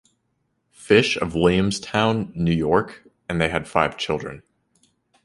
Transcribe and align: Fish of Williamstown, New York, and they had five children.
Fish 0.73 1.15
of 1.15 1.35
Williamstown, 1.35 2.31
New 2.33 2.51
York, 2.51 3.03
and 3.29 3.39
they 3.39 3.49
had 3.49 3.67
five 3.67 3.97
children. 3.97 4.41